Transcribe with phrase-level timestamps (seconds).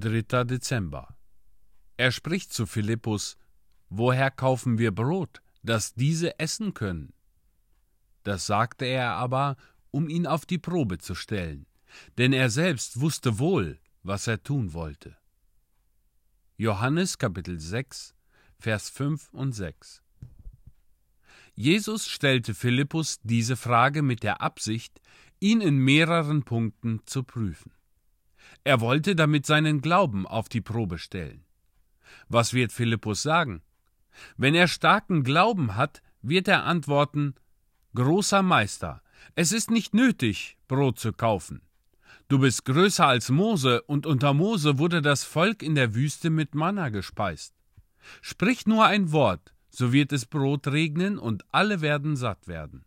[0.00, 0.44] 3.
[0.44, 1.16] Dezember.
[1.96, 3.36] Er spricht zu Philippus:
[3.88, 7.12] Woher kaufen wir Brot, dass diese essen können?
[8.22, 9.56] Das sagte er aber,
[9.90, 11.66] um ihn auf die Probe zu stellen,
[12.16, 15.16] denn er selbst wusste wohl, was er tun wollte.
[16.56, 18.14] Johannes Kapitel 6,
[18.60, 20.04] Vers 5 und 6
[21.56, 25.00] Jesus stellte Philippus diese Frage mit der Absicht,
[25.40, 27.72] ihn in mehreren Punkten zu prüfen.
[28.64, 31.44] Er wollte damit seinen Glauben auf die Probe stellen.
[32.28, 33.62] Was wird Philippus sagen?
[34.36, 37.34] Wenn er starken Glauben hat, wird er antworten
[37.94, 39.02] Großer Meister,
[39.34, 41.62] es ist nicht nötig, Brot zu kaufen.
[42.28, 46.54] Du bist größer als Mose, und unter Mose wurde das Volk in der Wüste mit
[46.54, 47.54] Manna gespeist.
[48.20, 52.84] Sprich nur ein Wort, so wird es Brot regnen, und alle werden satt werden.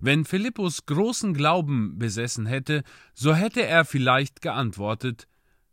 [0.00, 2.82] Wenn Philippus großen Glauben besessen hätte,
[3.14, 5.28] so hätte er vielleicht geantwortet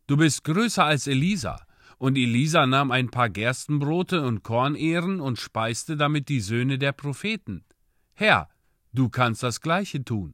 [0.08, 1.66] Du bist größer als Elisa.
[1.98, 7.66] Und Elisa nahm ein paar Gerstenbrote und Kornehren und speiste damit die Söhne der Propheten.
[8.14, 8.48] Herr,
[8.94, 10.34] du kannst das gleiche tun.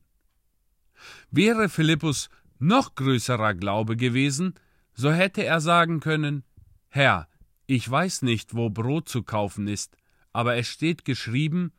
[1.32, 4.54] Wäre Philippus noch größerer Glaube gewesen,
[4.94, 6.44] so hätte er sagen können
[6.90, 7.28] Herr,
[7.66, 9.98] ich weiß nicht, wo Brot zu kaufen ist,
[10.32, 11.72] aber es steht geschrieben,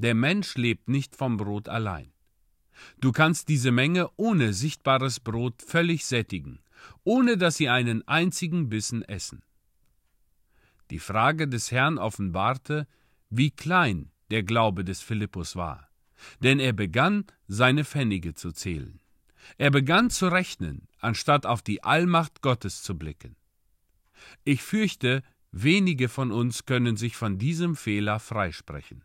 [0.00, 2.10] der Mensch lebt nicht vom Brot allein.
[3.00, 6.60] Du kannst diese Menge ohne sichtbares Brot völlig sättigen,
[7.04, 9.42] ohne dass sie einen einzigen Bissen essen.
[10.88, 12.86] Die Frage des Herrn offenbarte,
[13.28, 15.90] wie klein der Glaube des Philippus war,
[16.42, 19.00] denn er begann, seine Pfennige zu zählen.
[19.58, 23.36] Er begann zu rechnen, anstatt auf die Allmacht Gottes zu blicken.
[24.44, 29.04] Ich fürchte, wenige von uns können sich von diesem Fehler freisprechen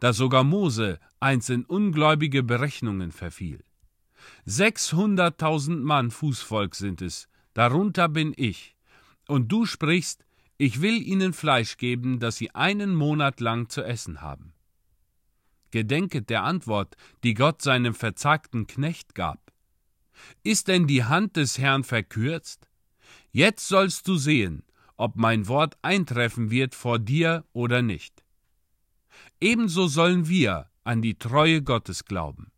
[0.00, 3.62] da sogar Mose einst in ungläubige Berechnungen verfiel.
[4.44, 8.76] Sechshunderttausend Mann Fußvolk sind es, darunter bin ich.
[9.26, 10.24] Und du sprichst,
[10.56, 14.54] ich will ihnen Fleisch geben, das sie einen Monat lang zu essen haben.
[15.70, 19.52] Gedenket der Antwort, die Gott seinem verzagten Knecht gab.
[20.42, 22.68] Ist denn die Hand des Herrn verkürzt?
[23.30, 24.64] Jetzt sollst du sehen,
[24.96, 28.24] ob mein Wort eintreffen wird vor dir oder nicht.
[29.40, 32.50] Ebenso sollen wir an die Treue Gottes glauben.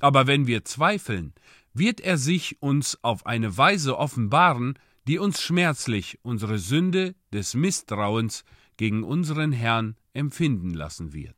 [0.00, 1.34] Aber wenn wir zweifeln,
[1.72, 8.44] wird er sich uns auf eine Weise offenbaren, die uns schmerzlich unsere Sünde des Misstrauens
[8.76, 11.36] gegen unseren Herrn empfinden lassen wird.